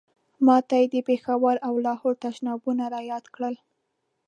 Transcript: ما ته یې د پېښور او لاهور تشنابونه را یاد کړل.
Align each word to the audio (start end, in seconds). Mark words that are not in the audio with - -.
ما 0.45 0.57
ته 0.67 0.75
یې 0.81 0.87
د 0.93 0.95
پېښور 1.09 1.55
او 1.67 1.73
لاهور 1.85 2.13
تشنابونه 2.25 2.83
را 2.93 3.01
یاد 3.11 3.25
کړل. 3.35 3.55